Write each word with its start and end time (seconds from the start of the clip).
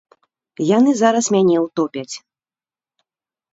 Яны 0.77 0.91
зараз 1.01 1.25
мяне 1.37 1.55
ўтопяць. 1.67 2.15